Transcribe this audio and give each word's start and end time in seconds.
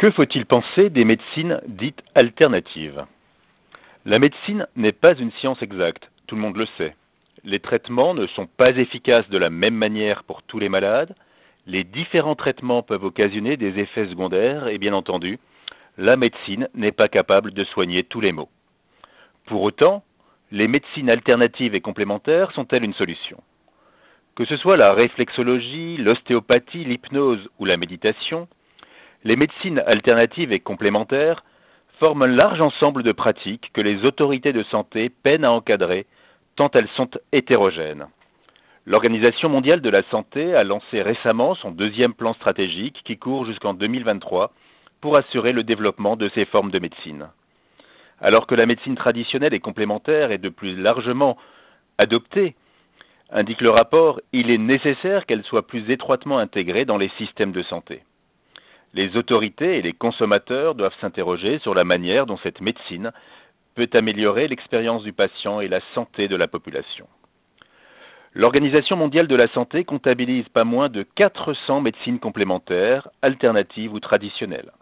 Que 0.00 0.10
faut-il 0.10 0.46
penser 0.46 0.88
des 0.88 1.04
médecines 1.04 1.60
dites 1.66 2.02
alternatives? 2.14 3.04
La 4.06 4.18
médecine 4.18 4.66
n'est 4.74 4.92
pas 4.92 5.14
une 5.14 5.30
science 5.32 5.60
exacte, 5.60 6.10
tout 6.26 6.36
le 6.36 6.40
monde 6.40 6.56
le 6.56 6.64
sait. 6.78 6.96
Les 7.44 7.60
traitements 7.60 8.14
ne 8.14 8.26
sont 8.28 8.46
pas 8.46 8.70
efficaces 8.70 9.28
de 9.28 9.36
la 9.36 9.50
même 9.50 9.74
manière 9.74 10.24
pour 10.24 10.42
tous 10.42 10.58
les 10.58 10.70
malades, 10.70 11.14
les 11.66 11.84
différents 11.84 12.34
traitements 12.34 12.82
peuvent 12.82 13.04
occasionner 13.04 13.58
des 13.58 13.78
effets 13.78 14.08
secondaires 14.08 14.68
et 14.68 14.78
bien 14.78 14.94
entendu, 14.94 15.38
la 15.98 16.16
médecine 16.16 16.70
n'est 16.72 16.92
pas 16.92 17.08
capable 17.08 17.50
de 17.50 17.64
soigner 17.64 18.02
tous 18.02 18.22
les 18.22 18.32
maux. 18.32 18.48
Pour 19.44 19.60
autant, 19.60 20.02
les 20.50 20.66
médecines 20.66 21.10
alternatives 21.10 21.74
et 21.74 21.82
complémentaires 21.82 22.52
sont-elles 22.52 22.84
une 22.84 22.94
solution? 22.94 23.42
Que 24.34 24.46
ce 24.46 24.56
soit 24.56 24.78
la 24.78 24.94
réflexologie, 24.94 25.98
l'ostéopathie, 25.98 26.84
l'hypnose 26.86 27.50
ou 27.58 27.66
la 27.66 27.76
méditation, 27.76 28.48
les 29.24 29.36
médecines 29.36 29.82
alternatives 29.86 30.52
et 30.52 30.60
complémentaires 30.60 31.44
forment 31.98 32.22
un 32.22 32.28
large 32.28 32.60
ensemble 32.60 33.02
de 33.02 33.12
pratiques 33.12 33.70
que 33.74 33.80
les 33.80 34.04
autorités 34.04 34.52
de 34.52 34.62
santé 34.64 35.10
peinent 35.22 35.44
à 35.44 35.52
encadrer 35.52 36.06
tant 36.56 36.70
elles 36.72 36.88
sont 36.96 37.10
hétérogènes. 37.32 38.06
L'Organisation 38.86 39.48
mondiale 39.48 39.82
de 39.82 39.90
la 39.90 40.02
santé 40.04 40.54
a 40.54 40.64
lancé 40.64 41.02
récemment 41.02 41.54
son 41.54 41.70
deuxième 41.70 42.14
plan 42.14 42.32
stratégique 42.34 43.00
qui 43.04 43.18
court 43.18 43.44
jusqu'en 43.44 43.74
2023 43.74 44.52
pour 45.02 45.16
assurer 45.16 45.52
le 45.52 45.64
développement 45.64 46.16
de 46.16 46.30
ces 46.34 46.46
formes 46.46 46.70
de 46.70 46.78
médecine. 46.78 47.28
Alors 48.20 48.46
que 48.46 48.54
la 48.54 48.66
médecine 48.66 48.96
traditionnelle 48.96 49.54
et 49.54 49.60
complémentaire 49.60 50.32
est 50.32 50.38
de 50.38 50.48
plus 50.48 50.76
largement 50.76 51.36
adoptée, 51.98 52.54
indique 53.30 53.60
le 53.60 53.70
rapport, 53.70 54.20
il 54.32 54.50
est 54.50 54.58
nécessaire 54.58 55.26
qu'elle 55.26 55.44
soit 55.44 55.66
plus 55.66 55.90
étroitement 55.90 56.38
intégrée 56.38 56.84
dans 56.84 56.98
les 56.98 57.10
systèmes 57.18 57.52
de 57.52 57.62
santé. 57.62 58.02
Les 58.92 59.16
autorités 59.16 59.78
et 59.78 59.82
les 59.82 59.92
consommateurs 59.92 60.74
doivent 60.74 60.98
s'interroger 61.00 61.58
sur 61.60 61.74
la 61.74 61.84
manière 61.84 62.26
dont 62.26 62.38
cette 62.38 62.60
médecine 62.60 63.12
peut 63.76 63.88
améliorer 63.92 64.48
l'expérience 64.48 65.04
du 65.04 65.12
patient 65.12 65.60
et 65.60 65.68
la 65.68 65.80
santé 65.94 66.26
de 66.26 66.36
la 66.36 66.48
population. 66.48 67.06
L'Organisation 68.34 68.96
mondiale 68.96 69.26
de 69.26 69.36
la 69.36 69.48
santé 69.48 69.84
comptabilise 69.84 70.48
pas 70.48 70.64
moins 70.64 70.88
de 70.88 71.02
400 71.02 71.80
médecines 71.80 72.18
complémentaires, 72.18 73.08
alternatives 73.22 73.92
ou 73.92 74.00
traditionnelles. 74.00 74.72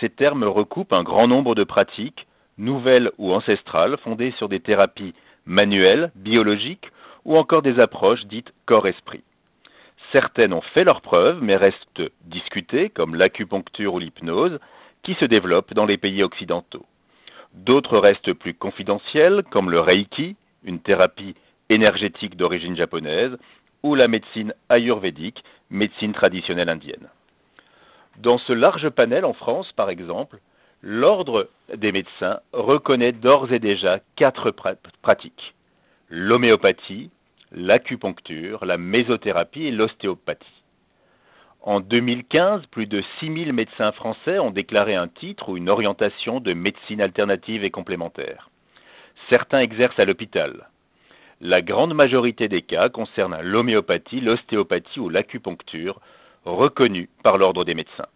Ces 0.00 0.10
termes 0.10 0.44
recoupent 0.44 0.92
un 0.92 1.04
grand 1.04 1.28
nombre 1.28 1.54
de 1.54 1.64
pratiques, 1.64 2.26
nouvelles 2.58 3.10
ou 3.18 3.32
ancestrales, 3.32 3.96
fondées 3.98 4.32
sur 4.38 4.48
des 4.48 4.60
thérapies 4.60 5.14
manuelles, 5.46 6.10
biologiques 6.16 6.90
ou 7.24 7.36
encore 7.36 7.62
des 7.62 7.78
approches 7.80 8.24
dites 8.26 8.52
corps-esprit. 8.66 9.22
Certaines 10.14 10.52
ont 10.52 10.60
fait 10.60 10.84
leurs 10.84 11.00
preuves, 11.00 11.42
mais 11.42 11.56
restent 11.56 12.02
discutées, 12.26 12.88
comme 12.88 13.16
l'acupuncture 13.16 13.94
ou 13.94 13.98
l'hypnose, 13.98 14.60
qui 15.02 15.14
se 15.14 15.24
développent 15.24 15.74
dans 15.74 15.86
les 15.86 15.96
pays 15.96 16.22
occidentaux. 16.22 16.86
D'autres 17.52 17.98
restent 17.98 18.32
plus 18.32 18.54
confidentielles, 18.54 19.42
comme 19.50 19.72
le 19.72 19.80
Reiki, 19.80 20.36
une 20.62 20.78
thérapie 20.78 21.34
énergétique 21.68 22.36
d'origine 22.36 22.76
japonaise, 22.76 23.36
ou 23.82 23.96
la 23.96 24.06
médecine 24.06 24.54
ayurvédique, 24.68 25.42
médecine 25.68 26.12
traditionnelle 26.12 26.68
indienne. 26.68 27.08
Dans 28.18 28.38
ce 28.38 28.52
large 28.52 28.90
panel 28.90 29.24
en 29.24 29.32
France, 29.32 29.72
par 29.72 29.90
exemple, 29.90 30.38
l'Ordre 30.80 31.48
des 31.74 31.90
médecins 31.90 32.38
reconnaît 32.52 33.10
d'ores 33.10 33.52
et 33.52 33.58
déjà 33.58 33.98
quatre 34.14 34.54
pratiques. 35.02 35.54
L'homéopathie, 36.08 37.10
l'acupuncture, 37.54 38.64
la 38.64 38.76
mésothérapie 38.76 39.64
et 39.66 39.70
l'ostéopathie. 39.70 40.62
En 41.62 41.80
2015, 41.80 42.66
plus 42.66 42.86
de 42.86 43.02
6000 43.20 43.52
médecins 43.52 43.92
français 43.92 44.38
ont 44.38 44.50
déclaré 44.50 44.94
un 44.94 45.08
titre 45.08 45.48
ou 45.48 45.56
une 45.56 45.70
orientation 45.70 46.40
de 46.40 46.52
médecine 46.52 47.00
alternative 47.00 47.64
et 47.64 47.70
complémentaire. 47.70 48.50
Certains 49.30 49.60
exercent 49.60 49.98
à 49.98 50.04
l'hôpital. 50.04 50.68
La 51.40 51.62
grande 51.62 51.94
majorité 51.94 52.48
des 52.48 52.62
cas 52.62 52.90
concernent 52.90 53.40
l'homéopathie, 53.40 54.20
l'ostéopathie 54.20 55.00
ou 55.00 55.08
l'acupuncture, 55.08 56.00
reconnus 56.44 57.08
par 57.22 57.38
l'ordre 57.38 57.64
des 57.64 57.74
médecins. 57.74 58.08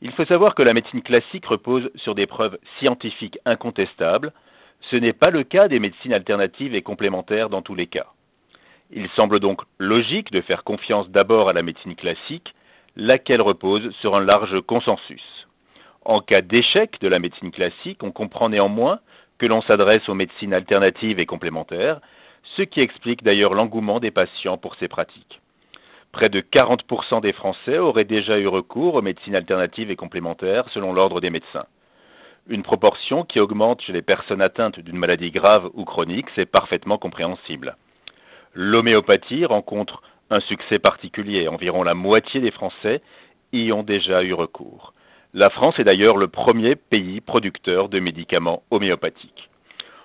Il 0.00 0.12
faut 0.12 0.24
savoir 0.24 0.54
que 0.54 0.62
la 0.62 0.74
médecine 0.74 1.02
classique 1.02 1.46
repose 1.46 1.90
sur 1.96 2.14
des 2.14 2.26
preuves 2.26 2.58
scientifiques 2.78 3.38
incontestables. 3.44 4.32
Ce 4.90 4.96
n'est 4.96 5.12
pas 5.12 5.30
le 5.30 5.44
cas 5.44 5.68
des 5.68 5.78
médecines 5.78 6.12
alternatives 6.12 6.74
et 6.74 6.82
complémentaires 6.82 7.50
dans 7.50 7.62
tous 7.62 7.74
les 7.74 7.86
cas. 7.86 8.06
Il 8.96 9.08
semble 9.16 9.40
donc 9.40 9.60
logique 9.80 10.30
de 10.30 10.40
faire 10.40 10.62
confiance 10.62 11.08
d'abord 11.10 11.48
à 11.48 11.52
la 11.52 11.62
médecine 11.62 11.96
classique, 11.96 12.54
laquelle 12.94 13.42
repose 13.42 13.90
sur 14.00 14.14
un 14.14 14.24
large 14.24 14.60
consensus. 14.60 15.48
En 16.04 16.20
cas 16.20 16.42
d'échec 16.42 17.00
de 17.00 17.08
la 17.08 17.18
médecine 17.18 17.50
classique, 17.50 18.04
on 18.04 18.12
comprend 18.12 18.48
néanmoins 18.48 19.00
que 19.38 19.46
l'on 19.46 19.62
s'adresse 19.62 20.08
aux 20.08 20.14
médecines 20.14 20.54
alternatives 20.54 21.18
et 21.18 21.26
complémentaires, 21.26 22.00
ce 22.56 22.62
qui 22.62 22.80
explique 22.80 23.24
d'ailleurs 23.24 23.54
l'engouement 23.54 23.98
des 23.98 24.12
patients 24.12 24.58
pour 24.58 24.76
ces 24.76 24.86
pratiques. 24.86 25.40
Près 26.12 26.28
de 26.28 26.40
40% 26.40 27.20
des 27.20 27.32
Français 27.32 27.78
auraient 27.78 28.04
déjà 28.04 28.38
eu 28.38 28.46
recours 28.46 28.94
aux 28.94 29.02
médecines 29.02 29.34
alternatives 29.34 29.90
et 29.90 29.96
complémentaires 29.96 30.68
selon 30.72 30.92
l'ordre 30.92 31.20
des 31.20 31.30
médecins. 31.30 31.66
Une 32.46 32.62
proportion 32.62 33.24
qui 33.24 33.40
augmente 33.40 33.80
chez 33.80 33.92
les 33.92 34.02
personnes 34.02 34.40
atteintes 34.42 34.78
d'une 34.78 34.98
maladie 34.98 35.32
grave 35.32 35.68
ou 35.74 35.84
chronique, 35.84 36.28
c'est 36.36 36.46
parfaitement 36.46 36.98
compréhensible. 36.98 37.74
L'homéopathie 38.54 39.44
rencontre 39.44 40.02
un 40.30 40.40
succès 40.40 40.78
particulier. 40.78 41.48
Environ 41.48 41.82
la 41.82 41.94
moitié 41.94 42.40
des 42.40 42.50
Français 42.50 43.02
y 43.52 43.72
ont 43.72 43.82
déjà 43.82 44.22
eu 44.22 44.32
recours. 44.32 44.92
La 45.32 45.50
France 45.50 45.78
est 45.78 45.84
d'ailleurs 45.84 46.16
le 46.16 46.28
premier 46.28 46.76
pays 46.76 47.20
producteur 47.20 47.88
de 47.88 47.98
médicaments 47.98 48.62
homéopathiques. 48.70 49.50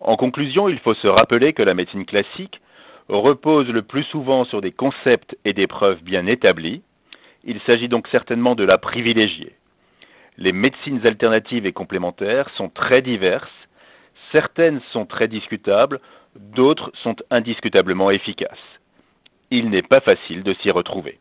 En 0.00 0.16
conclusion, 0.16 0.68
il 0.68 0.78
faut 0.78 0.94
se 0.94 1.06
rappeler 1.06 1.52
que 1.52 1.62
la 1.62 1.74
médecine 1.74 2.06
classique 2.06 2.60
repose 3.08 3.68
le 3.68 3.82
plus 3.82 4.04
souvent 4.04 4.44
sur 4.44 4.62
des 4.62 4.72
concepts 4.72 5.36
et 5.44 5.52
des 5.52 5.66
preuves 5.66 6.02
bien 6.02 6.26
établis. 6.26 6.82
Il 7.44 7.60
s'agit 7.66 7.88
donc 7.88 8.08
certainement 8.08 8.54
de 8.54 8.64
la 8.64 8.78
privilégier. 8.78 9.52
Les 10.38 10.52
médecines 10.52 11.06
alternatives 11.06 11.66
et 11.66 11.72
complémentaires 11.72 12.48
sont 12.56 12.70
très 12.70 13.02
diverses. 13.02 13.50
Certaines 14.32 14.80
sont 14.92 15.06
très 15.06 15.28
discutables, 15.28 16.00
d'autres 16.36 16.90
sont 17.02 17.16
indiscutablement 17.30 18.10
efficaces. 18.10 18.58
Il 19.50 19.70
n'est 19.70 19.82
pas 19.82 20.00
facile 20.00 20.42
de 20.42 20.54
s'y 20.54 20.70
retrouver. 20.70 21.20